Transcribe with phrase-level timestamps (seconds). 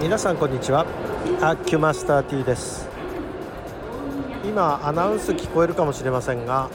[0.00, 0.86] 皆さんこんにちは。
[1.42, 2.88] アキュマスター T です。
[4.44, 6.70] 今アナウンス聞こえるかもしれませんが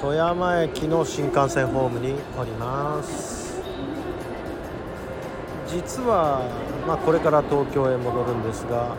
[0.00, 3.60] 富山駅の新幹線ホームにおります。
[5.66, 6.48] 実は、
[6.86, 8.94] まあ、これから東京へ戻るんですが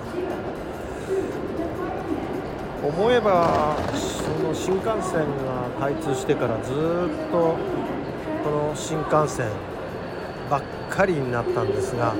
[2.84, 6.76] 思えばその新幹線が開通してからずっ
[7.32, 7.56] と
[8.44, 9.48] この新幹線
[10.50, 12.14] ばっかりになったんですが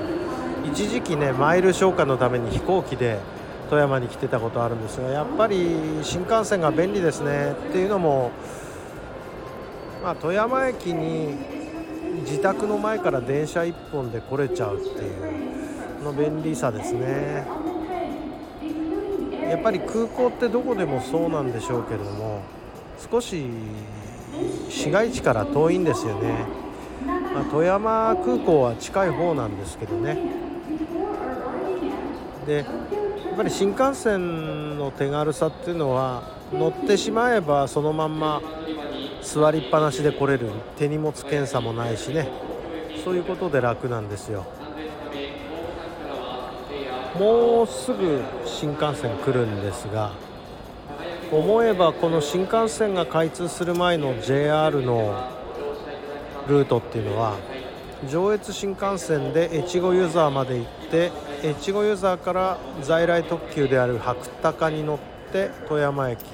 [0.72, 3.18] 一時期ねマイル消化のために飛行機で
[3.68, 5.66] 富山に来てたことあるんですがやっぱり
[6.02, 7.52] 新幹線が便利ですね。
[7.52, 8.30] っていうのも、
[10.02, 11.36] まあ、富山駅に
[12.22, 15.08] 自宅の前から電車1本で来れちゃうってい
[16.00, 17.46] うの便利さですね。
[19.48, 22.42] やっぱり空港ってどこでもそうなんでしょうけども
[23.10, 23.44] 少し
[24.68, 26.44] 市街地から遠いんですよね、
[27.34, 30.49] まあ、富山空港は近い方なんですけどね。
[32.50, 38.42] でやっぱり新幹線の手軽さっていうのは乗ってしまえばそのまんま
[39.22, 40.50] 座りっぱなしで来れる。
[40.76, 42.28] 手荷物検査もないしね。
[43.04, 44.46] そういうことで楽なんですよ。
[47.20, 50.12] もうすぐ新幹線来るんですが
[51.30, 55.28] 思えばこの新幹線が開通する前の JR の
[56.48, 57.36] ルートっていうのは
[58.08, 61.12] 上越新幹線で越後湯沢まで行って
[61.42, 64.98] 越後湯沢から在来特急である白鷹に乗っ
[65.32, 66.24] て富山駅。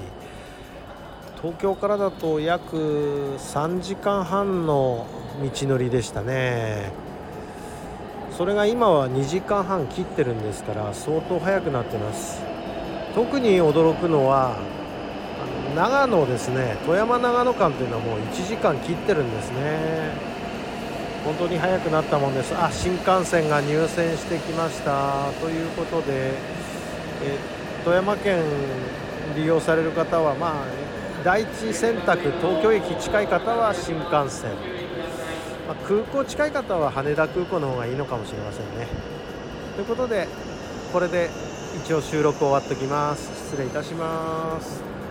[1.41, 2.77] 東京からだと約
[3.39, 5.07] 3時間半の
[5.61, 6.91] 道のりでしたね。
[8.37, 12.43] それが今は2時間半切ってるんですから相当速くなってます。
[13.15, 14.57] 特に驚くのは
[15.77, 16.79] 長野ですね。
[16.85, 20.36] 富山長野間というのはもう1時間切ってるんですね。
[21.27, 22.55] 本当に早くなったもんです。
[22.55, 25.33] あ新幹線が入線してきました。
[25.41, 26.31] ということで
[27.25, 27.37] え
[27.85, 28.45] 富山県
[29.35, 30.65] 利用される方はまあ
[31.25, 34.53] 第一選択東京駅近い方は新幹線、
[35.67, 38.87] まあ、空港近い方は羽田空港の方がいいのかもしれませんね。
[39.75, 40.29] ということで
[40.93, 41.29] これで
[41.85, 43.51] 一応収録終わっておきます。
[43.51, 45.06] 失礼いたします。